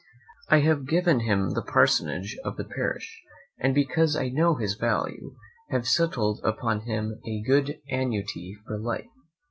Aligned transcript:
I 0.49 0.61
have 0.61 0.87
given 0.87 1.19
him 1.19 1.51
the 1.51 1.61
parsonage 1.61 2.35
of 2.43 2.57
the 2.57 2.63
parish; 2.63 3.21
and 3.59 3.75
because 3.75 4.15
I 4.15 4.29
know 4.29 4.55
his 4.55 4.73
value, 4.73 5.35
have 5.69 5.87
settled 5.87 6.41
upon 6.43 6.79
him 6.85 7.21
a 7.23 7.43
good 7.43 7.79
annuity 7.87 8.57
for 8.65 8.79
life. 8.79 9.05